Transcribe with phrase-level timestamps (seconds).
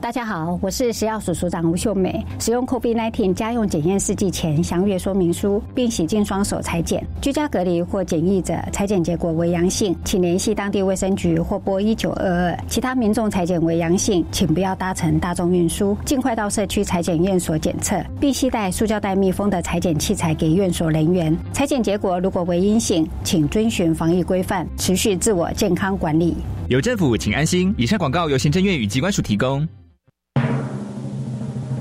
[0.00, 2.24] 大家好，我是食药署署长吴秀美。
[2.38, 7.06] 使用 COVID-19 家用检验试剂前，详阅说明书，并洗净双手裁剪。
[7.20, 12.58] 居家隔离或检疫者，裁剪结果为阳性，请联系当地卫生局或拨一九二二。
[12.66, 21.36] 其他民众裁剪为阳性，请不要搭乘大众运输，尽快到社区裁剪院所检测，并携带塑胶袋密封的裁剪器材给院所人员。
[21.52, 26.34] 裁剪结果如果为阴性，请遵循防疫规范，持续自我健康管理。
[26.68, 27.74] 有政府，请安心。
[27.76, 29.68] 以上广告由行政院与机关署提供。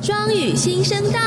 [0.02, 1.20] 双语新声道，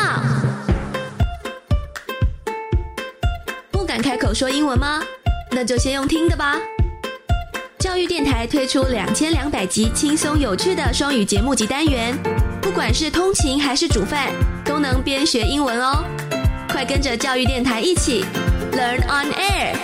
[3.71, 5.03] 不敢开口说英文吗？
[5.51, 6.57] 那就先用听的吧。
[7.79, 12.17] 教育电台推出两千两百集轻松有趣的双语节目及单元，
[12.62, 14.33] 不管是通勤还是煮饭，
[14.65, 16.03] 都能边学英文哦。
[16.69, 18.25] 快跟着教育电台一起
[18.73, 19.77] Learn on Air。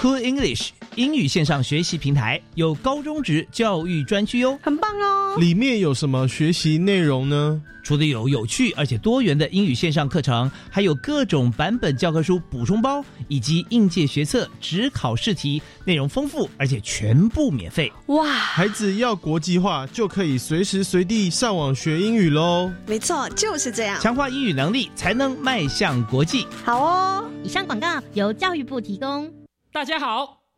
[0.00, 5.36] Cool English 英语线上学习平台有高中职教育专区哟，很棒哦！
[5.38, 7.62] 里面有什么学习内容呢？
[7.84, 17.92] 除了有有趣而且多元的英语线上课程，还有各种版本教科书补充包，以及应届学测、只考试题，内容丰富而且全部免费。
[18.06, 18.26] 哇！
[18.26, 22.72] 孩子要国际化，就可以随时随地上网学英语喽。
[22.88, 26.44] 没错，就是这样，强化英语能力才能迈向国际。
[26.64, 27.24] 好哦！
[27.44, 29.32] 以上广告由教育部提供。
[29.70, 30.37] 大家好，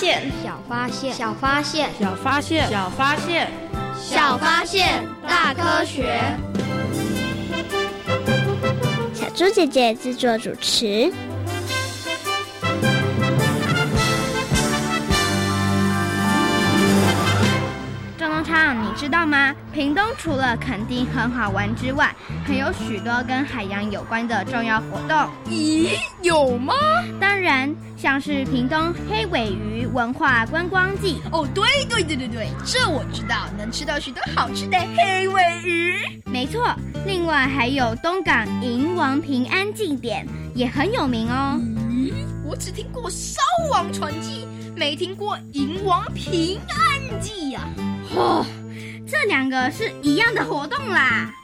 [0.00, 3.50] 现，小发现，小发现，小发现，小发现，
[4.00, 6.18] 小发现，大科学。
[9.12, 11.12] 小猪姐姐制作主持。
[20.22, 22.14] 除了垦丁很好玩之外，
[22.44, 25.16] 还有许多跟海洋有关的重要活动。
[25.46, 26.74] 咦，有吗？
[27.18, 31.22] 当然，像是屏东黑尾鱼文化观光季。
[31.32, 35.94] 哦，对对对对对，这我知道，能吃到许多好吃的黑尾鱼。
[36.26, 36.68] 没错，
[37.06, 41.58] 另外还有东港银王平安祭典，也很有名哦。
[41.88, 42.12] 咦，
[42.44, 47.62] 我只听过烧王传记，没听过银王平安祭呀、
[48.14, 48.44] 哦，
[49.10, 51.39] 这两个是一样的活动啦。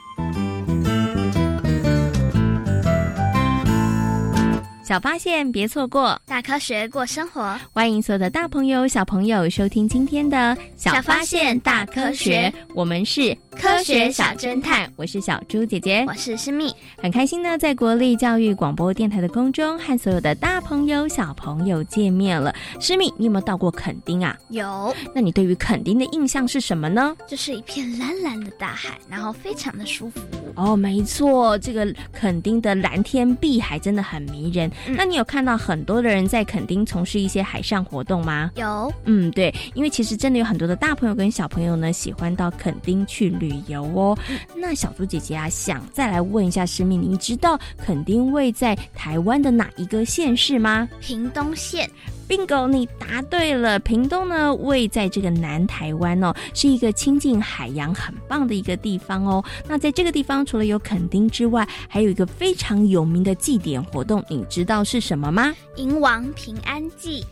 [4.87, 7.59] 小发现，别错过大科学过生活。
[7.73, 10.37] 欢迎所有的大朋友、小朋友收听今天的
[10.77, 14.89] 《小发现大科学》，我们是科学小侦探。
[14.95, 22.55] 我是小猪姐姐，我是诗蜜，很开心呢，在国立教育广播电台的空中和所有的大朋友、小朋友见面了。
[22.79, 24.37] 诗蜜，你有没有到过垦丁啊？
[24.51, 24.95] 有。
[25.13, 27.13] 那你对于垦丁的印象是什么呢？
[27.27, 30.21] 就是一片蓝蓝的大海，然后非常的舒服。
[30.55, 34.71] 哦，没错，这个垦丁的蓝天碧海真的很迷人。
[34.85, 38.51] 嗯那你有看到很多的人在垦丁从事一些海上活动吗？
[38.55, 44.17] 有，嗯，对，因为其实真的有很多的大朋友跟小朋友呢，喜欢到垦丁去旅游哦。
[44.29, 50.87] 嗯那小猪姐姐啊，想再来问一下师妹，你知道垦丁位在台湾的哪一个县市吗？
[50.99, 51.89] 屏东县。
[52.27, 53.79] bingo，你答对了。
[53.79, 59.43] 屏东呢，位在这个南台湾哦，是一个亲近海洋很棒的一个地方哦。
[59.67, 65.55] 那在这个地方，除了有垦丁之外，还有一个非常有名的祭典活动，你知道是什么吗？
[65.75, 67.25] 迎王平安祭。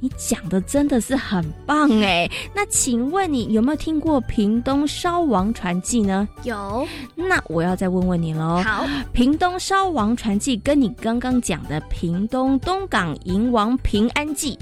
[0.00, 2.28] 你讲的真的是很棒哎！
[2.54, 6.26] 那请问你有没有听过屏东烧王传记呢？
[6.42, 6.86] 有。
[7.14, 8.62] 那我要再问问你喽。
[8.64, 14.58] 好，屏东烧王传记跟你刚刚讲的屏东东港银王平安记，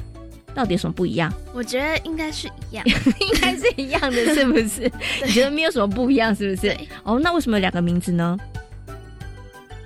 [0.55, 1.33] 到底有什么不一样？
[1.55, 2.85] 我觉得应该是一样，
[3.21, 4.91] 应该是一样的，是不是？
[5.25, 6.77] 你觉得没有什么不一样，是不是？
[7.05, 8.37] 哦，那为什么有两个名字呢？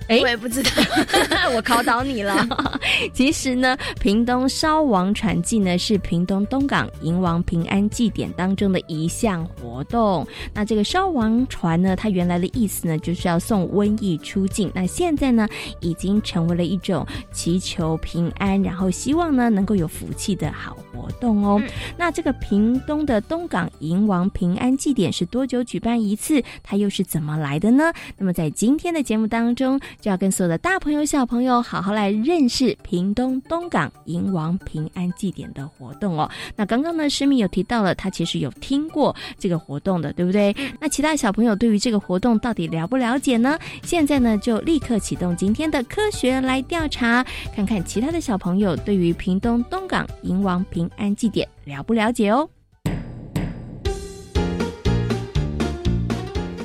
[0.07, 0.69] 哎，我也不知道，
[1.55, 2.47] 我考倒你了。
[3.13, 10.27] 其实呢，屏东烧王船祭呢是屏东东港迎王平安祭典当中的一项活动。
[10.53, 14.69] 那这个烧王船呢，它原来的意思呢就是要送瘟疫出境。
[14.75, 15.47] 那现在呢，
[15.79, 21.59] 已经成为了一种祈求平安，然后希望呢能够有福气的好活动哦。
[21.97, 26.41] 那这个屏东的东港迎王平安祭典是多久举办一次？
[26.61, 27.91] 它又是怎么来的呢？
[28.17, 29.79] 那么在今天的节目当中。
[29.99, 36.29] 就要跟所有的大朋友、小朋友好好来认识屏东东港迎王平安祭典的活动哦。
[36.55, 40.53] 那刚刚呢，诗敏有提到了，他其实有听过这个活动的，对不对？
[40.79, 43.57] 那其他小朋友对于这个活动到底了不了解呢？
[43.83, 47.25] 现在呢，就立刻启动今天的科学来调查，
[47.55, 52.49] 看看其他的小朋友对于屏东东港迎王平安祭典了不了解哦。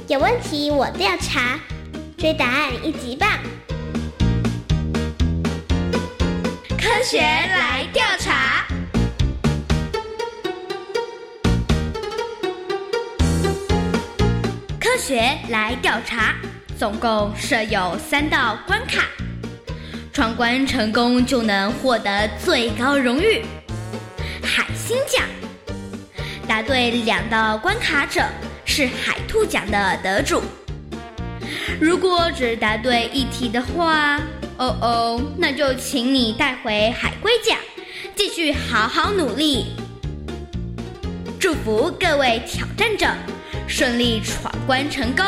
[0.09, 1.59] 有问题我调查。
[2.19, 3.31] 追答案一级棒！
[6.77, 8.67] 科学来调查，
[14.81, 16.35] 科学来调查，
[16.77, 19.05] 总共设有三道关卡，
[20.13, 23.45] 闯关成功就能获得最高荣誉——
[24.59, 25.25] 海星奖。
[26.49, 28.25] 答对两道关卡者
[28.65, 30.43] 是海兔奖的得主。
[31.81, 34.17] 如果只答对一题的话，
[34.57, 37.57] 哦哦，那就请你带回海龟奖，
[38.17, 39.67] 继续好好努力。
[41.39, 43.07] 祝福各位挑战者
[43.69, 45.25] 顺利闯关成功。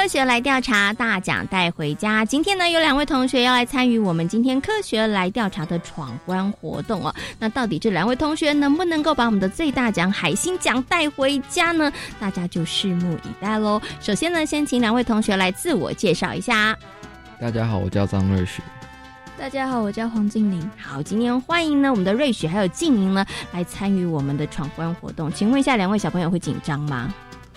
[0.00, 2.24] 科学来调查，大奖带回家。
[2.24, 7.14] 今天呢，有两位同学要来参与我们今天科学来调查的闯关活动哦。
[7.38, 11.92] 那到底这两位同学能不能够把我们的最大奖海星奖带回家呢？
[12.18, 13.78] 大家就拭目以待喽。
[14.00, 16.74] 首先呢，先请两位同学来自我介绍一下。
[17.38, 18.62] 大家好，我叫张瑞雪。
[19.38, 20.70] 大家好，我叫黄静玲。
[20.78, 25.30] 好，今天欢迎呢我们的瑞雪还有静玲呢来参与我们的闯关活动。
[25.30, 27.12] 请问一下，两位小朋友会紧张吗？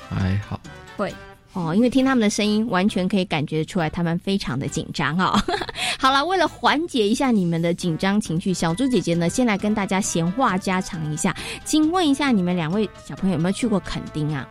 [0.09, 0.59] 还好，
[0.97, 1.15] 会。
[1.53, 5.39] 哦，因为听他们的声音，完全可以感觉出来，他们非常的紧张哦。
[5.99, 11.35] 好了，为了缓解一下你们的紧张情绪，小猪姐姐呢，先来跟大家闲话家常一下。
[11.63, 14.49] 请问一下，你们两位小朋友有没有去过垦丁啊？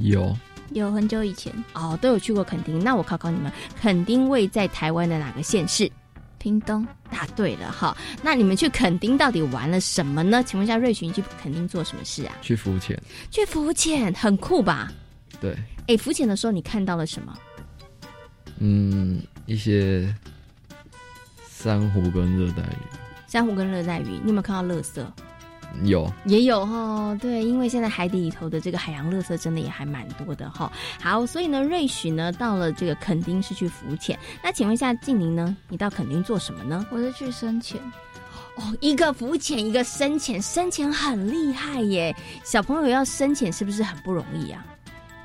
[0.00, 0.34] 有，
[0.70, 2.82] 有很久以前哦，都有去过垦丁。
[2.82, 5.90] 那我考考你们，垦丁位在台湾的哪个县市？
[6.38, 6.86] 屏东。
[7.10, 7.96] 答对了哈。
[8.22, 10.42] 那你们去垦丁到底玩了什么呢？
[10.42, 12.32] 请问一下，瑞群去垦丁做什么事啊？
[12.40, 12.98] 去浮潜。
[13.30, 14.90] 去浮潜，很酷吧？
[15.44, 15.54] 对。
[15.88, 17.38] 哎，浮潜的时候你看到了什么？
[18.60, 20.14] 嗯，一些
[21.46, 22.76] 珊瑚跟热带鱼。
[23.26, 25.04] 珊瑚跟热带鱼，你有没有看到垃圾？
[25.82, 27.14] 有，也有哈。
[27.20, 30.72] 对，因为现在海底里头的这个海洋垃圾真的也还蛮多的哈。
[30.98, 34.18] 好，所以呢，瑞许呢到了这个垦丁是去浮潜。
[34.42, 36.86] 那请问一下静宁呢，你到垦丁做什么呢？
[36.90, 37.78] 我是去深潜。
[38.54, 42.14] 哦，一个浮潜，一个深潜，深潜很厉害耶。
[42.44, 44.64] 小朋友要深潜是不是很不容易啊？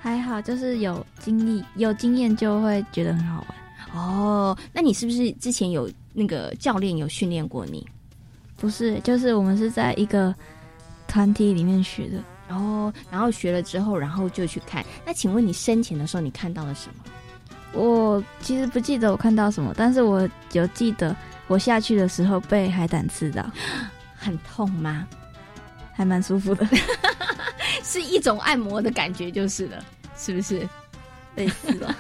[0.01, 4.01] 还好，就是有经历、有经验就会觉得很好玩。
[4.01, 7.88] 哦，那你是不是之前有那个教练有训练过你？
[8.56, 10.34] 不是，就是我们是在一个
[11.07, 12.24] 团体里面学的。
[12.56, 14.86] 哦，然后学了之后，然后就去看。
[15.06, 17.03] 那请问你深潜的时候，你看到了什么？
[17.74, 21.15] 我其实不记得我看到什么，但是我有记得
[21.48, 23.46] 我下去的时候被海胆刺到，
[24.18, 25.08] 很痛吗？
[25.94, 26.68] 还蛮舒服的。
[27.89, 29.84] 是一种按摩的感觉，就是了，
[30.15, 30.69] 是不是？
[31.36, 31.96] 类似吧。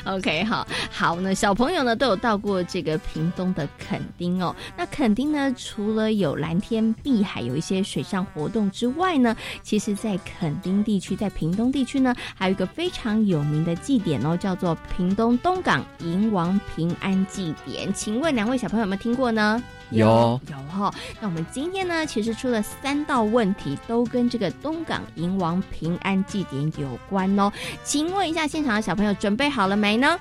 [0.04, 1.34] OK，好，好那。
[1.40, 4.54] 小朋友呢都有到过这个屏东的垦丁哦。
[4.76, 17.92] 那垦丁呢，除了有蓝天碧海，有一些水上活动之外呢，其实，在垦丁地区，在屏东地区呢，还有一个非常有名的祭典哦，叫做屏东东港迎王平安祭典。
[17.94, 19.62] 请问两位小朋友有没有听过呢？
[19.90, 27.50] 有有哈，那我们今天呢，其实出了三道问题，都跟这个东港迎王平安祭典有关哦。
[27.82, 30.18] 请问一下，现场的小朋友准备好了没呢？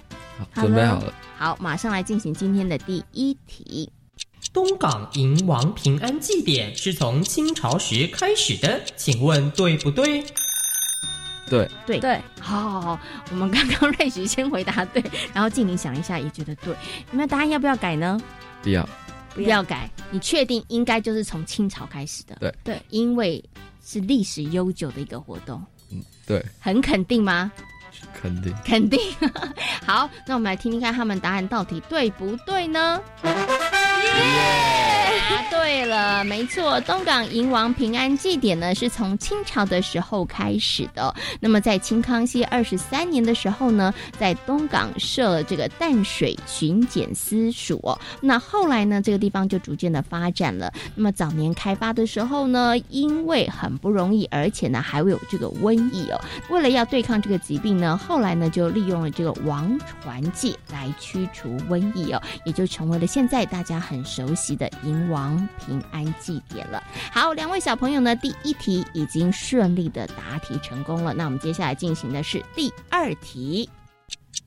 [0.53, 1.13] 好，准备好了。
[1.37, 3.91] 好，马上来进行今天的第一题。
[4.51, 10.23] 东港迎王平安祭典是从清朝时开始的，请问对不对？
[11.49, 12.99] 对对对，好好好，
[13.31, 16.75] 我们刚刚瑞徐先回答对， 然后静宁想一下也觉得对，
[17.09, 18.19] 你们答案要不要改呢？
[18.61, 18.87] 不要。
[19.35, 22.35] 不要改，你确定应该就是从清朝开始的？
[22.39, 23.41] 对对，因为
[23.85, 25.63] 是历史悠久的一个活动。
[25.91, 27.51] 嗯，对，很肯定吗？
[28.13, 28.99] 肯定，肯定。
[29.85, 33.01] 好，那我们来听听看他们答案到底对不对呢？
[33.23, 33.31] 耶！
[35.29, 41.13] 答对了，没错，东港迎王平安祭典呢，是从清朝的时候开始的。
[41.39, 47.79] 那么在清康熙二十三年的时候呢，在东港设了这个淡水巡检司署。
[48.19, 50.73] 那后来呢，这个地方就逐渐的发展了。
[50.95, 56.19] 那么早年开发的时候呢，因为很不容易，而且呢还会有这个瘟疫哦。
[56.49, 65.18] 为了要对抗这个疾病呢，后来呢就利用了这个王传戒来驱除瘟疫哦，也就成为了现在大家很熟悉的迎王
[65.65, 66.83] 平安祭典了。
[67.11, 71.13] 好，两位小朋友呢，第一题已经顺利的答题成功了。
[71.13, 73.69] 那我们接下来进行的是第二题。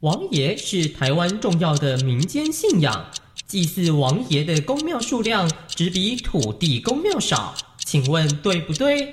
[0.00, 3.04] 王爷是台湾重要的民间信仰，
[3.46, 9.12] 祭祀王爷的宫庙数量只比土地公庙少，请问对不对？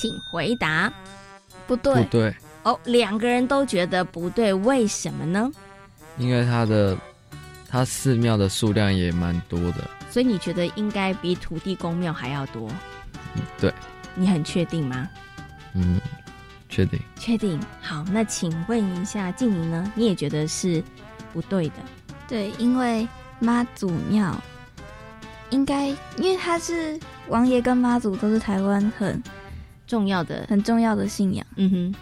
[0.00, 0.92] 请回答。
[1.66, 2.34] 不对，不对，
[2.64, 5.50] 哦，两个人都觉得不对，为什么呢？
[6.18, 6.96] 因为他的
[7.68, 9.88] 他寺庙的数量也蛮多的。
[10.10, 12.68] 所以你觉得应该比土地公庙还要多？
[13.58, 13.72] 对，
[14.14, 15.08] 你很确定吗？
[15.74, 16.00] 嗯，
[16.68, 16.98] 确定。
[17.16, 17.58] 确定。
[17.80, 19.92] 好，那请问一下静怡呢？
[19.94, 20.82] 你也觉得是
[21.32, 21.76] 不对的？
[22.26, 23.06] 对，因为
[23.38, 24.36] 妈祖庙
[25.50, 25.86] 应该，
[26.16, 26.98] 因为他是
[27.28, 29.22] 王爷跟妈祖都是台湾很
[29.86, 31.46] 重要的、很重要的信仰。
[31.56, 31.94] 嗯哼，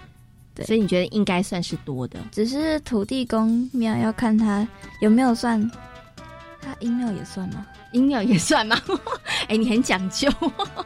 [0.54, 2.18] 对，所以你觉得应该算是多的。
[2.30, 4.66] 只是土地公庙要看他
[5.00, 5.70] 有没有算，
[6.68, 7.66] 他阴庙也算吗？
[7.92, 8.76] 阴庙也算吗？
[9.48, 10.30] 哎，你很讲究，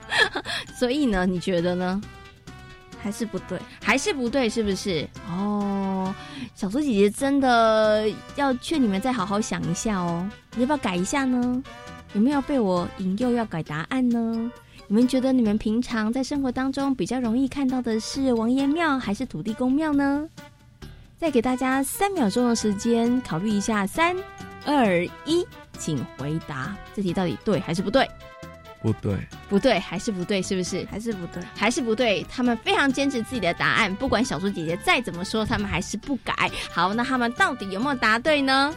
[0.79, 2.01] 所以呢，你觉得呢？
[3.03, 5.05] 还是不对，还是不对，是不是？
[5.29, 6.15] 哦，
[6.55, 10.25] 小苏姐姐真的要劝你们再好好想一下哦，
[10.55, 11.61] 你要不要改一下呢？
[12.15, 14.53] 有没有被我引诱要改答案呢？
[14.87, 20.29] 你们觉得你们平常在生活当中比较容易看到的是王爷庙还是土地公庙呢？
[21.19, 24.15] 再给大家三秒钟的时间考虑一下，三、
[24.65, 25.45] 二、一，
[25.83, 28.09] 请回答，这题到底对还是不对？
[28.83, 29.17] 不对，
[29.49, 30.87] 不对，还是不对，是不是？
[30.91, 32.27] 还是不对，还是不对。
[32.29, 36.51] 他们非常坚持自己的答案，不管小猪姐姐再怎么说，他们还是不改。
[36.73, 38.75] 好，那他们到底有没有答对呢？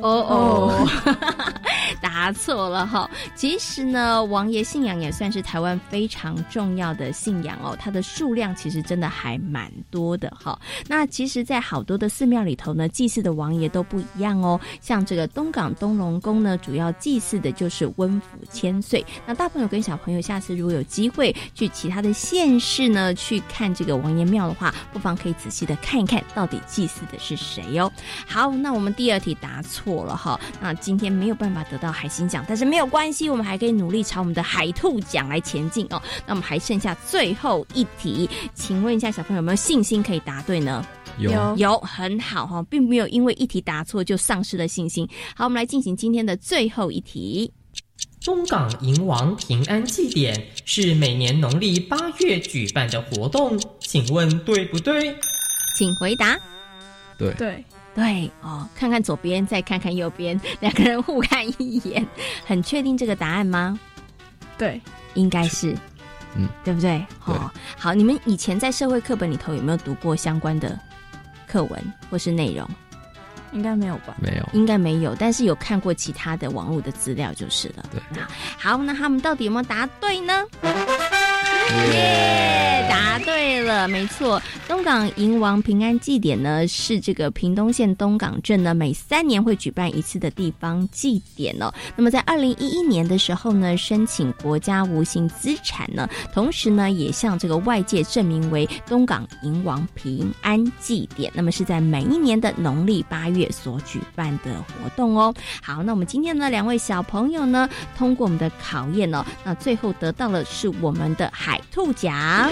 [0.02, 0.88] 哦，
[2.00, 3.10] 答错了哈。
[3.34, 10.58] 其实呢，王爷信仰也算是台湾非常重要的信仰哦，它的数量其实真的还蛮多的哈。
[10.86, 14.60] 那其实，在好多的寺庙里头呢，祭祀的王爷都不一样哦。
[14.80, 19.04] 像这个东港东龙宫呢，主要祭祀的就是温府千岁。
[19.26, 27.90] 那大朋友跟小朋友，下次如果有机会去其他的县市呢，去看这个王爷庙的话，不妨可以仔细的看一看到底祭祀的是谁哦。
[28.26, 36.00] 好，那我们第二题答错了哈，那今天没有办法得到海星奖，但是没有关系，我们还可以努力朝我们的海兔奖来前进哦。
[36.26, 40.86] 那我们还剩下最后一题，请问一下小朋友有没有信心可以答对呢？
[41.18, 45.08] 有有很好哈，并没有因为一题答错就丧失了信心。
[45.34, 47.52] 好，我们来进行今天的最后一题。
[48.24, 55.16] 东港迎王平安祭典是每年农历八月举办的活动，请问对不对？
[55.76, 56.38] 请回答。
[57.16, 57.64] 对对
[57.94, 62.06] 对哦，看看左边，再看看右边，两个人互看一眼，
[62.44, 63.78] 很确定这个答案吗？
[64.58, 64.80] 对，
[65.14, 65.74] 应该是，
[66.36, 67.04] 嗯，对不对？
[67.24, 70.78] 哦，好，你们以前在社会课本里头有没有读过相关的
[71.46, 72.68] 课文或是内容？
[73.52, 74.14] 应该没有吧？
[74.20, 77.84] 没有，应该没有，但是有看过其他的网络的资料就是了。
[77.90, 78.00] 对，
[78.56, 80.44] 好，那他们到底有没有答对呢？
[81.92, 84.40] 耶，答对了，没错。
[84.66, 91.72] 东港迎王平安祭典呢，是这个屏东县东港镇呢每三年会举办一次的地方祭典哦。
[91.96, 101.32] 那么在二零一一年的时候呢，申请国家无形资产呢，同时呢也向这个外界证明为东港迎王平安祭典。
[101.34, 105.34] 那么是在每一年的农历八月所举办的活动哦。
[105.62, 112.50] 好，那我们今天呢两位小朋友呢，通过我们的考验哦，那最后得到的是我们的海兔奖。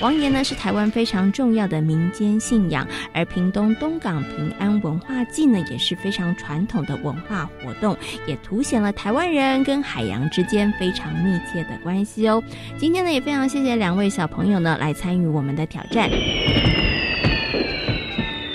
[0.00, 12.42] 王爷呢是台湾非常重要的民间信仰，而屏东东港平安文化祭呢也是非常传统的文化活动，也凸显了台湾人跟海洋之间非常密切的关系哦。
[12.76, 16.10] 今天呢也非常谢谢两位小朋友呢来参与我们的挑战。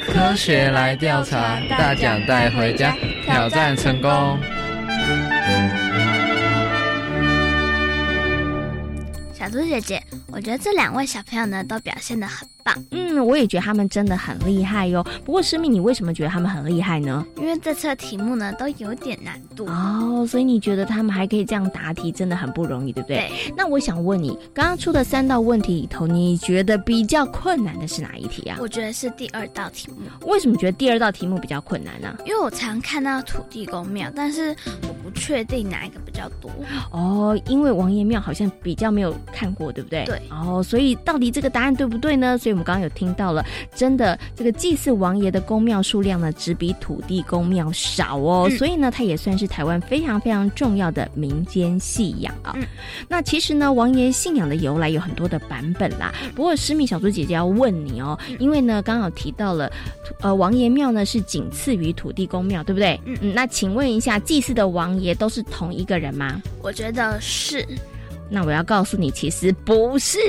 [0.05, 2.93] 科学来调查，大奖带回家，
[3.23, 4.37] 挑战成功。
[9.47, 10.03] 小猪姐姐，
[10.37, 12.75] 我觉得这两位小朋友呢都表现得很棒。
[12.91, 15.03] 嗯，我也觉得他们真的很厉害哟。
[15.25, 17.25] 不过诗敏，你为什么觉得他们很厉害呢？
[17.37, 23.17] 因为这次的题目呢都有点难度哦，所以你觉得他们还可以这样答题，真的很不容易，对不对？
[23.17, 23.53] 对。
[23.57, 28.59] 那我想问你，刚刚出的三道问题里头，你觉得比较困难的是哪一题啊？
[28.61, 30.29] 我觉得是第二道题目。
[30.31, 32.15] 为什么觉得第二道题目比较困难呢？
[32.27, 36.51] 因为我常看到土地公庙，但是我不确定哪一个比较多。
[36.91, 40.05] 哦，因为王爷庙好像比较没有看过，对不对？
[40.05, 40.21] 对。
[40.29, 42.37] 哦，所以到底这个答案对不对呢？
[42.37, 48.47] 所以我们刚刚有听到了，真的这个祭祀王爷的宫庙数量呢，只比土地公庙少哦。
[48.49, 52.53] 嗯、所以呢，它也算是台湾非常非常重要的民间信仰啊。
[52.55, 52.63] 嗯、
[53.07, 56.13] 那其实呢，王爷信仰的由来有很多的版本啦。
[56.35, 59.71] 不过诗米小猪姐姐要问你哦，因为呢，刚好提到了，
[60.21, 62.99] 呃，王爷庙呢是仅次于土地公庙，对不对？
[63.05, 63.33] 嗯嗯。
[63.33, 66.41] 那请问一下，祭祀的王爷都是同一个人吗？
[66.61, 67.65] 我觉得是。
[68.29, 70.19] 那我要告诉你，其实不是，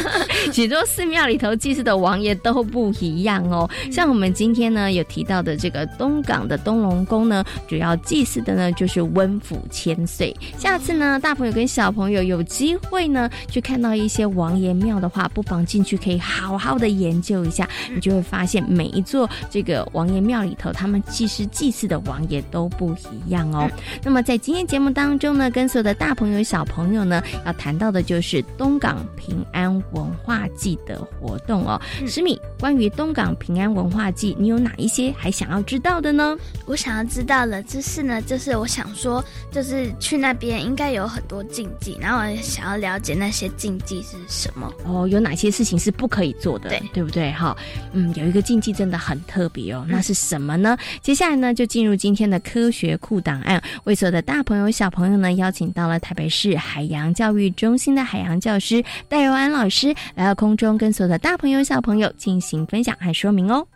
[0.52, 3.68] 许多寺庙里头祭祀的王爷都不一样哦。
[3.90, 10.34] 像我们今天呢有提到的这个东港的东龙宫呢，主要祭祀的呢就是温府千岁。
[10.56, 23.70] 下次呢，大朋友跟小朋友有机会呢去看到一些王爷庙的话，不妨进去可以好好的研究一下，你就会发现每一座这个王爷庙里头，他们其实祭祀的王爷都不一样哦。
[24.02, 27.22] 那么在今天节目当中呢，跟所有的大朋友小朋友呢。
[27.44, 36.38] 要谈到的就是东港平安文化季的活动哦，石米，关于东港平安文化季，你有哪一些还想要知道的呢？
[36.64, 47.32] 我想要知道的知识呢，就是我想说，就是去那边应该有很多禁忌，然后我想要了解那些禁忌是什么哦，有哪些事情是不可以做的，对对不对？
[47.32, 47.56] 哈，
[47.90, 50.78] 嗯，有一个禁忌真的很特别哦，那是什么呢？
[51.00, 63.66] 接下来呢，就进入今天的科学库档案，为所有的大朋友小朋友呢，邀请到了台北市海洋教育中心的海洋教师戴佑安老师来到空中，跟所有的大朋友小朋友进行分享和说明哦。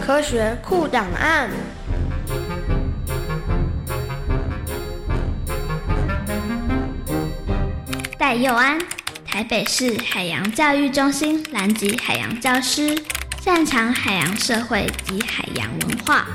[0.00, 1.50] 科学库档案。
[8.18, 8.78] 戴佑安，
[9.24, 12.96] 台北市海洋教育中心南极海洋教师，
[13.40, 16.26] 擅长海洋社会及海洋文化。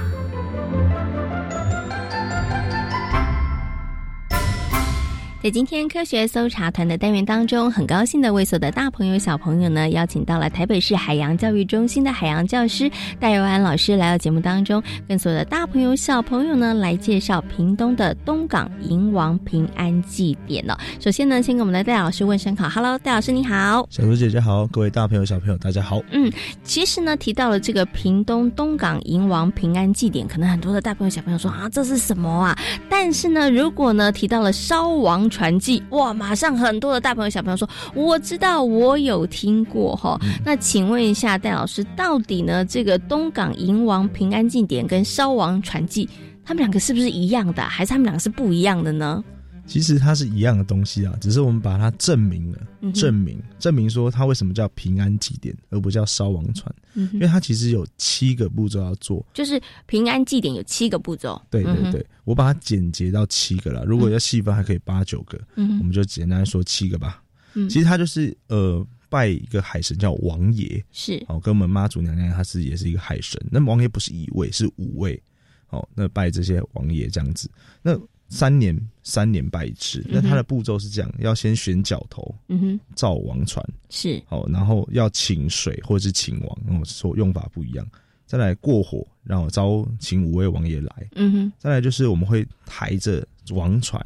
[5.44, 12.88] 在今天科学搜查团的单元当中，很高兴的为所有的大朋友小朋友呢，邀请到了台北市海洋教育中心的海洋教师
[13.20, 20.78] 戴佑安老师来到节目当中，跟所有的大朋友小朋友呢来介绍屏东的东港迎王平安祭典哦。
[21.00, 26.00] 首先呢，先跟我们的戴老师问声好，Hello，戴老师你好，小猪姐姐好，各位大朋友小朋友大家好。
[26.12, 26.32] 嗯，
[26.64, 32.56] 其实呢提到了这个屏东东港迎王平安祭典，可能很多的大朋友小朋友说啊这是什么啊？
[32.88, 40.20] 但是呢，如果呢提到了烧王传记哇，马上很多的大朋友小朋友说我知道，我有听过哈。
[40.46, 46.08] 那请问一下戴老师，到底呢这个东港银王平安祭典跟烧王传记，
[46.44, 49.24] 他们两个是不是一样的，还是他们两个是不一样的呢？
[49.68, 59.26] 其实它是一样的东西啊，只是我们把它证明了，嗯证明证明说它为什么叫平安祭典，而不叫烧王船，嗯因为它其实有七个步骤要做。
[59.34, 63.86] 就是平安祭典有七个步骤，对对对，我把它简洁到七个了。
[63.86, 67.24] 如果要细分，还可以八九个，嗯我们就简单说七个吧。
[67.54, 73.40] 嗯其实它就是呃拜一个海神叫王爷，是哦，跟我们妈祖娘娘她是也是一个海神。
[73.52, 75.22] 那王爷不是一位，是五位，
[75.70, 77.50] 哦，那拜这些王爷这样子。
[77.82, 78.00] 那
[78.32, 84.24] 三年三年拜一次，那它的步骤是这样：要先选角头，嗯哼，造王船，是。
[84.30, 87.86] 哦，然后要请水或者是请王，哦，说用法不一样。
[88.26, 94.02] 再来过火，然后招请五位王爷来，嗯哼，再来就是我们会抬着王船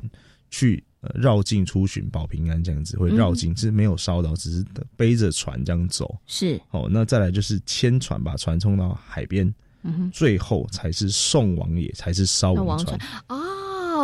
[0.50, 4.66] 去呃绕境出巡保平安，这样子会绕境，是没有烧到，只是
[4.98, 6.18] 背着船这样走。
[6.26, 6.60] 是。
[6.72, 9.46] 哦，那再来就是牵船把船冲到海边，
[9.84, 10.12] 嗯哼。
[10.12, 13.00] 最后才是送王爷，才是烧烧王船。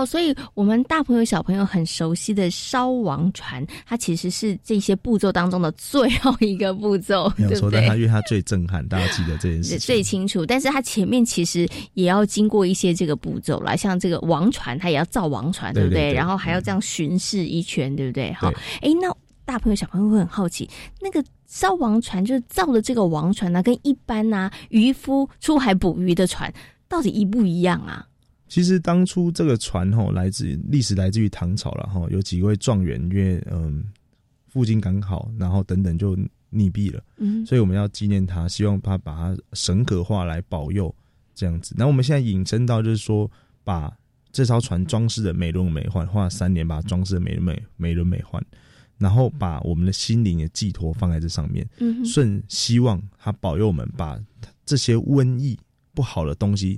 [0.01, 7.79] 哦，所以我们大朋友小朋友很熟悉的烧王船，它其实是这些步骤当中的最后一个步骤，没有错，对不对？
[7.81, 9.79] 但它因为它最震撼，大家记得这件事 情。
[9.79, 18.33] 最清楚，但是它前面其实也要经过一些这个步骤啦，像这个王船，它也要造王船，不对对对然后还要这样巡视一圈，对不对？
[18.33, 20.67] 好，哎，那大朋友小朋友会很好奇，
[20.99, 26.51] 那个烧王船就是造的这个王船呢、跟一般呐、渔夫出海捕鱼的船
[26.87, 28.07] 到底一不一样啊？
[28.51, 33.81] 其实当初这个船吼来自历史来自于唐朝了哈，有几位状元因为嗯
[34.49, 36.17] 赴京赶考，然后等等就
[36.51, 37.45] 溺毙了，嗯。
[37.45, 40.93] 所以我们要纪念他，希望他把他神格化来保佑
[41.33, 41.73] 这样子。
[41.77, 43.31] 那我们现在引申到就是说，
[43.63, 43.89] 把
[44.33, 48.43] 这艘船装饰的美轮美奂，花了三年把它装饰的美轮美美轮美奂，
[48.97, 54.19] 然后把我们的心灵的寄托放在这上面，嗯顺希望他保佑我们把
[54.65, 55.57] 这些瘟疫
[55.93, 56.77] 不好的东西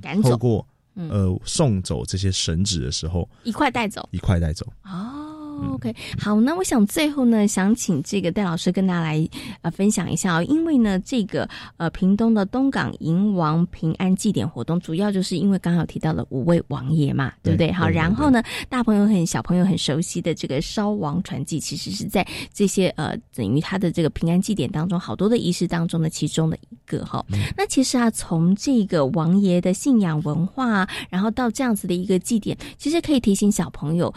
[0.00, 0.30] 赶走。
[0.30, 4.66] 透过嗯呃送走这些神纸的时候，一块带走一块带走。
[4.84, 5.21] 哦。
[5.70, 9.28] OK，好，那我想最后呢，想请这个戴老师跟大家来
[9.62, 17.72] 呃分享一下哦，因为呢，这个呃屏东的东港迎王平安祭典活动，主要就是因为刚好提到了五位王爷嘛，对不对？
[17.72, 27.24] 好，然后呢，大朋友很小朋友很熟悉的这个烧王传记，其实是在这些呃等于他的这个平安祭典当中，好多的仪式当中的其中的一个哈。
[27.56, 34.12] 那其实啊，从这个王爷的信仰文化啊，然后到这样子的一个祭典，其实可以提醒小朋友。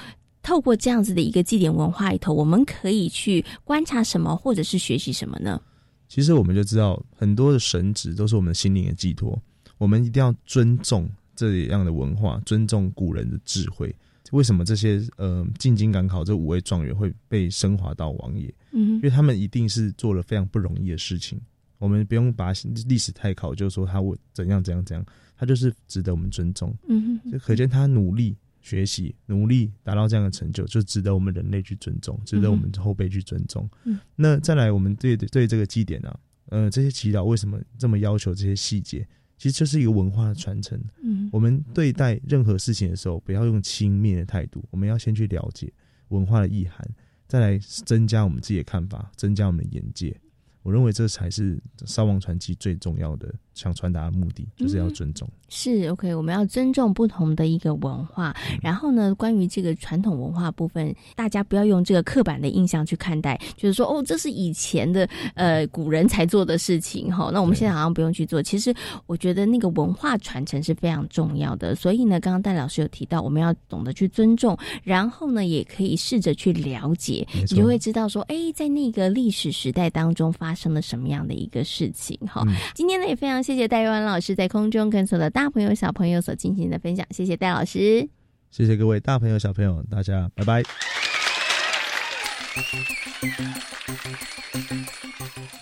[0.46, 5.60] 透过这样子的一个祭典文化里头，我们可以去观察什么，或者是学习什么呢？
[6.08, 9.42] 其实我们就知道，很多的神职都是我们心灵的寄托，
[9.80, 13.94] 我们一定要尊重这样的文化，尊重古人的智慧。
[14.32, 18.54] 为什么这些呃进京赶考这五位状元会被升华到王爷？
[18.72, 21.42] 嗯因为他们一定是做了非常不容易的事情。
[21.80, 22.54] 我们不用把
[22.88, 25.04] 历史太考究，说他我怎样怎样怎样，
[25.36, 26.72] 他就是值得我们尊重。
[26.88, 33.70] 嗯哼就可见他努力学习，努力达到这样的成就，就值得我们人类去尊重，值得我们后辈去尊重。
[33.84, 39.08] 嗯那再来，我们对对这个祭典啊，呃，这些祈祷为什么这么要求这些细节？
[39.38, 40.82] 其实这是一个文化的传承。
[41.04, 45.72] 嗯我们对待任何事情的时候，不要用轻蔑的态度，我们要先去了解
[46.08, 46.90] 文化的意涵，
[47.28, 50.20] 再来增加我们自己的看法，增加我们的眼界。
[50.64, 55.28] 我认为这才是烧王传奇最重要的想传达的目的，就是要尊重。
[55.48, 58.36] 是 OK，我们要尊重不同的一个文化。
[58.62, 67.30] 然后呢，关于这个传统文化部分，大家不要用这个刻板的印象去看待，就是说哦，这是以前的呃古人才做的事情哈。
[67.32, 68.44] 那我们现在好像不用去做。
[68.44, 68.74] 其实
[69.06, 71.74] 我觉得那个文化传承是非常重要的。
[71.76, 82.44] 所以呢，刚刚戴老师有提到，我们要懂得去尊重，然后呢，也可以试着去了解，你就会知道说，哎，在那个历史时代当中发生了什么样的一个事情哈。
[82.48, 88.10] 嗯今天呢，也非常谢谢戴玉安老师在空中跟所有的大朋友、小朋友所进行的分享，谢谢戴老师。
[88.50, 90.64] 谢谢各位大朋友、小朋友，大家拜拜。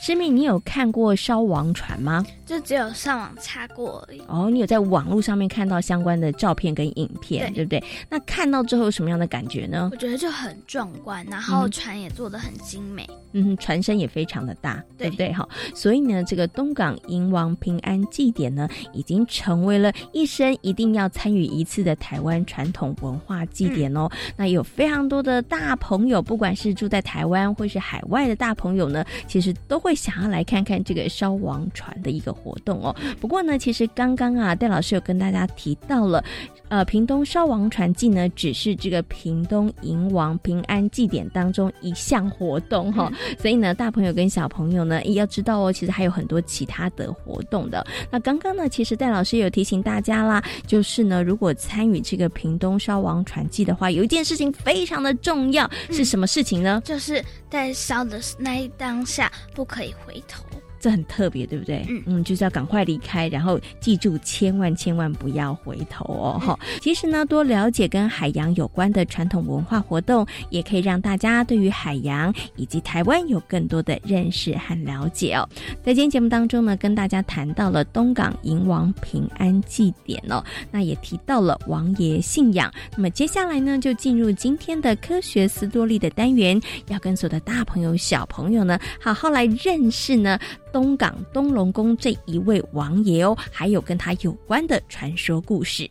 [0.02, 2.26] 诗敏，你有看过烧王船吗？
[2.46, 4.22] 就只有上网查过而已。
[4.28, 7.84] 哦，你有在网络上面看到相关的照片跟影片，对对不对？
[8.10, 9.96] 那看到之后有什么样的感觉呢我？
[9.96, 13.10] 觉得就很壮观，然后嗯船也做的很精美。
[13.32, 15.34] 嗯哼，船身也非常的大，对对不对？
[15.34, 24.08] 哈，所以呢，这个东港迎王平安祭典呢，已经成为了一生一定要参与一次的台湾传统文化祭典哦。
[24.36, 32.96] 那有非常多的大朋友，不管是住在台湾或是海外的大朋友呢，其实都会想要来看看这个烧王船的一个活动哦。
[33.20, 36.24] 不过呢，其实刚刚啊，戴老师有跟大家提到了。
[36.70, 47.86] 呃，屏东烧王船祭呢，只是这个屏东迎王平安祭典当中一项活动哈、所以呢，大朋友跟小朋友呢，也要知道哦，其实还有很多其他的活动的。
[48.10, 56.82] 那刚刚呢，其实戴老师有提醒大家啦，就是呢，如果参与这个屏东烧王船祭的话，有一件事情非常的重要，是什么事情呢？
[56.84, 60.44] 就是在烧的那一当下不可以回头。
[60.84, 61.86] 这很特别，对不对？
[61.88, 66.38] 嗯嗯就是要赶快离开，然后记住，千万千万不要回头哦。
[66.46, 75.48] 哈、其实呢，多了解跟海洋有关的传统文化活动，也可以让大家对于海洋以及台湾有更多的认识和了解哦。
[75.82, 82.70] 在今天节目当中呢，跟大家谈到了东港迎王平安祭典哦，那也提到了王爷信仰。
[82.98, 90.38] 那么接下来呢，就进入今天的科学斯多利的单元，要跟所有的大朋友、小朋友呢，好好来认识呢
[90.74, 95.88] 东港东龙宫这一位王爷哦，还有跟他有关的传说故事。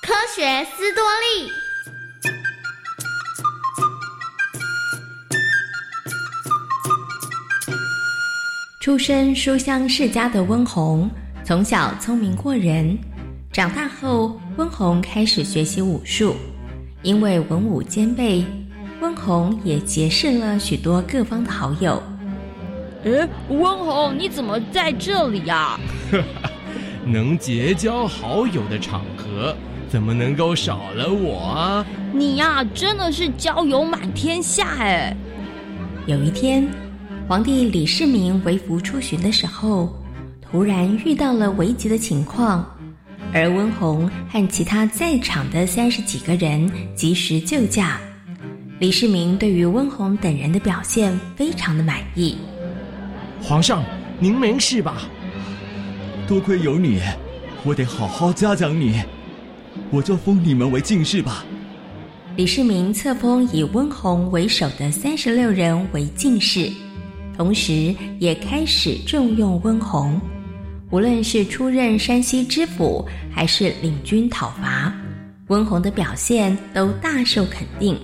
[0.00, 1.52] 科学斯多利。
[8.80, 11.10] 出身书香世家的温宏，
[11.44, 12.98] 从小聪明过人。
[13.52, 16.34] 长大后，温宏开始学习武术。
[17.04, 18.42] 因为文武兼备，
[19.02, 22.02] 温虹也结识了许多各方的好友。
[23.04, 25.78] 诶，温虹，你怎么在这里啊？
[27.04, 29.54] 能结交好友的场合，
[29.90, 31.86] 怎么能够少了我啊？
[32.14, 35.14] 你呀、真的是交友满天下哎！
[36.06, 36.66] 有一天，
[37.28, 39.94] 皇帝李世民微服出巡的时候，
[40.40, 42.64] 突然遇到了危急的情况，
[43.34, 47.98] 而温虹和其他在场的三十几个人及时救驾，
[48.78, 52.36] 李世民对于温弘等人的表现非常的满意。
[53.42, 53.82] 皇上，
[54.20, 55.02] 您没事吧？
[56.28, 57.00] 多亏有你，
[57.64, 59.02] 我得好好嘉奖你。
[59.90, 61.44] 我就封你们为进士吧。
[62.36, 66.70] 李世民册封以温弘为首的三十六人为进士，
[67.36, 70.20] 同时也开始重用温弘。
[70.90, 74.92] 无论是出任山西知府，还是领军讨伐，
[75.48, 77.98] 温弘的表现都大受肯定。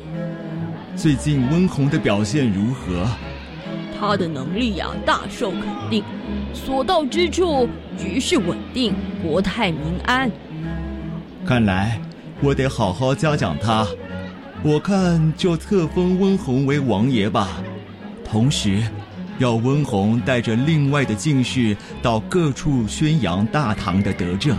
[0.96, 3.06] 最近温弘的表现如何？
[3.98, 6.02] 他的能力呀，大受肯定，
[6.54, 10.30] 所到之处局势稳定，国泰民安。
[11.46, 12.00] 看来
[12.40, 13.86] 我得好好嘉奖他。
[14.62, 17.62] 我看就册封温弘为王爷吧，
[18.24, 18.82] 同时
[19.40, 24.54] 要温弘带着另外的进士到各处宣扬大唐的德政。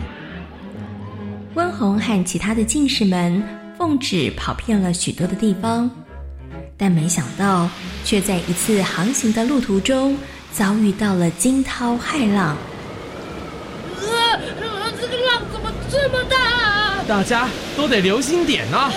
[1.54, 3.44] 温弘和其他的进士们
[3.78, 5.90] 奉旨跑遍了许多的地方，
[6.76, 7.70] 但没想到
[8.04, 10.18] 却在一次航行的路途中
[10.52, 12.58] 遭遇到了惊涛骇浪。
[14.00, 14.40] 呃，
[15.00, 17.04] 这个浪怎么这么大？
[17.08, 18.92] 大家都得留心点啊！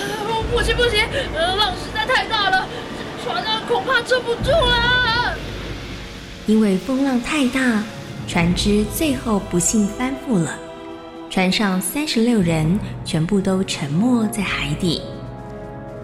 [0.50, 2.66] 不行不行，呃，浪实在太大了，
[3.22, 5.23] 船上恐怕撑不住了。
[6.46, 7.82] 因为风浪太大，
[8.28, 10.58] 船只最后不幸翻覆了，
[11.30, 15.00] 船上三十六人全部都沉没在海底。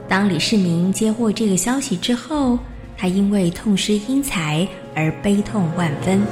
[0.08, 2.58] 当李世民接获这个消息之后，
[2.96, 6.22] 他因为痛失英才而悲痛万分。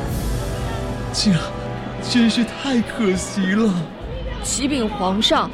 [1.13, 1.31] 这
[2.11, 3.75] 真是太可惜了。
[4.43, 5.51] 启禀皇上，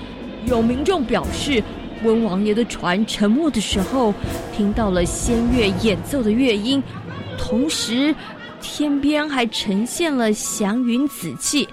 [0.47, 1.63] 有民众表示。
[2.03, 4.13] 温王爷的船沉没的时候，
[4.55, 6.83] 听到了仙乐演奏的乐音，
[7.39, 8.15] 同时
[8.65, 11.69] 天边还呈现了祥云紫气，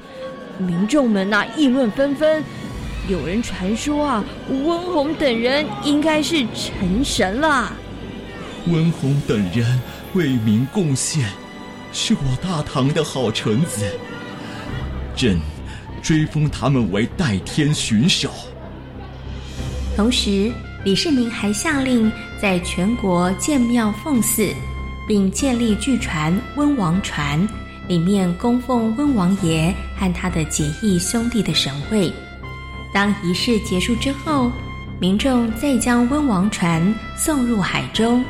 [0.58, 2.44] 民众们呐议论纷纷。
[3.08, 7.72] 有人传说啊，温弘等人应该是成神了。
[8.68, 9.82] 温弘等人
[10.14, 11.26] 为民贡献，
[11.94, 13.90] 是我大唐的好臣子，
[15.16, 15.40] 朕
[16.04, 18.30] 追封他们为代天巡守。
[19.96, 20.52] 同时，
[20.84, 24.54] 李世民还下令在全国建庙奉祀，
[25.08, 27.48] 并建立巨船“温王船”，
[27.88, 32.12] 里面供奉温王爷和他的结义兄弟的神位。
[32.94, 34.52] 当仪式结束之后，
[35.00, 38.24] 民众再将温王船送入海中。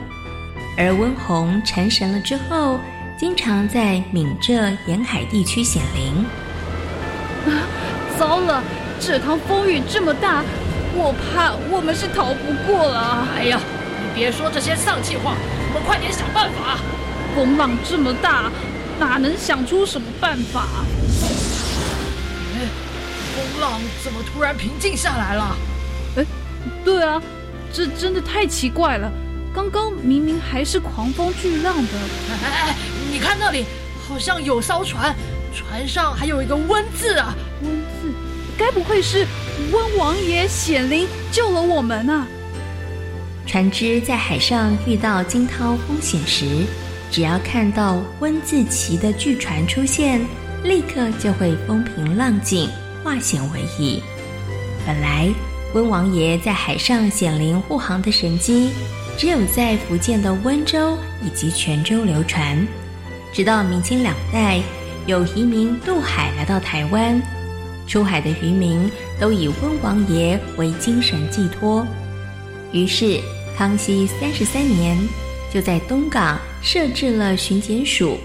[0.78, 2.80] 而温弘成神了之后，
[3.20, 6.26] 经常在闽浙沿海地区显灵。
[7.46, 7.68] 啊，
[8.18, 8.64] 糟了！
[9.00, 10.44] 这趟风雨这么大。
[10.94, 13.28] 我怕我们是逃不过了。
[13.36, 13.60] 哎呀，
[14.00, 15.36] 你别说这些丧气话，
[15.74, 16.78] 我们快点想办法。
[17.34, 18.52] 风浪这么大，
[19.00, 20.68] 哪能想出什么办法？
[22.54, 22.68] 哎，
[23.34, 25.56] 风浪怎么突然平静下来了？
[26.18, 26.26] 哎，
[26.84, 27.22] 对啊，
[27.72, 29.10] 这真的太奇怪了。
[29.56, 31.94] 刚刚明明还是狂风巨浪的。
[32.44, 32.76] 哎哎，
[33.10, 33.64] 你看那里，
[34.06, 35.16] 好像有艘船，
[35.56, 37.34] 船上还有一个“温”字啊。
[37.62, 38.14] 温字，
[38.58, 39.26] 该不会是？
[39.72, 42.28] 温王爷显灵救了我们啊！
[43.46, 46.66] 船只在海上遇到惊涛风险时，
[47.10, 50.22] 只要看到“温”字旗的巨船出现，
[50.64, 52.70] 立刻就会风平浪静，
[53.04, 54.02] 化险为夷。
[54.86, 55.30] 本来
[55.74, 58.70] 温王爷在海上显灵护航的神迹，
[59.18, 62.66] 只有在福建的温州以及泉州流传。
[63.34, 64.62] 直到明清两代，
[65.08, 67.22] 有移民渡海来到台湾。
[67.88, 71.86] 出海的渔民都以温王爷为精神寄托，
[72.72, 73.20] 于是
[73.58, 74.98] 康熙三十三年
[75.54, 78.18] 就在东港设置了巡检署。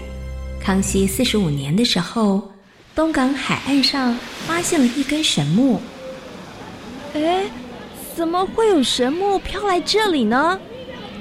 [0.59, 2.51] 康熙四十五年的时候，
[2.95, 5.81] 东港海岸上发现了一根神木。
[7.13, 7.45] 哎，
[8.15, 10.59] 怎么会有神木飘来这里呢？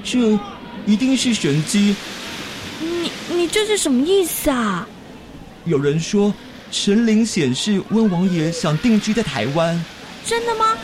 [0.05, 0.39] 这
[0.87, 1.95] 一定是神机。
[2.81, 4.89] 你你这是什么意思啊？
[5.65, 6.33] 有人说。
[6.69, 9.83] 神灵显示，温王爷想定居在台湾。
[10.25, 10.77] 真的吗？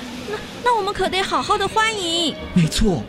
[0.64, 2.35] 那那我们可得好好的欢迎。
[2.55, 3.03] 没错，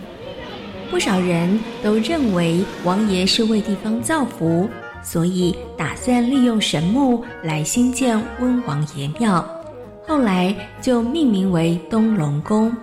[0.92, 4.70] 不少人都认为王爷是为地方造福，
[5.02, 9.48] 所以打算利用神木来兴建温王爷庙。
[10.06, 12.76] 后来就命名为东龙宫。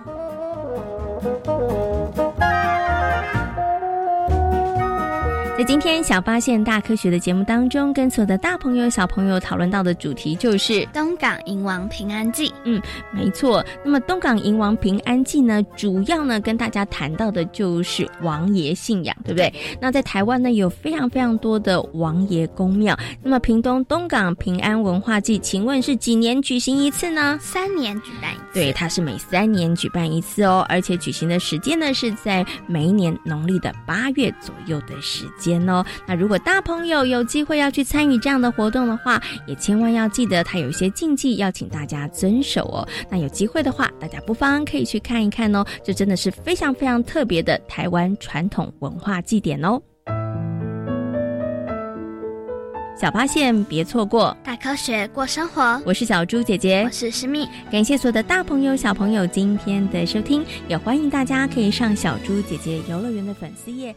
[5.61, 12.51] 在在今天小发现大科学的节目当中，跟所有的大朋友小朋友讨论到的主题就是东港银王平安记。
[12.65, 13.63] 嗯，没错。
[13.85, 19.53] 那么东港银王平安记呢，主要呢跟大家谈到的就是王爷信仰，对不对？
[19.79, 22.97] 那在台湾呢有非常非常多的王爷公庙。
[23.21, 27.37] 那么屏东东港平安文化祭，请问是几年举行一次呢？
[27.39, 28.43] 三年举办一次。
[28.55, 35.50] 对，它是每三年举办一次哦，而且举行的时间呢是在每一年农历的八月左右的时间。
[35.69, 42.87] 哦，那如果大朋友有机会要去参与这样的活动的话，也千万要记得，它有一些禁忌要请大家遵守哦。
[43.09, 49.81] 那有机会的话，大家不妨可以去看一看哦，这真的是非常非常特别的台湾传统文化祭典哦。
[52.99, 55.81] 小发现，别错过大科学过生活。
[55.83, 57.47] 我是小猪姐姐，我是诗蜜。
[57.71, 63.95] 感谢所有的大朋友、小朋友今天的收听，也欢迎大家可以上小猪姐姐游乐园的粉丝页。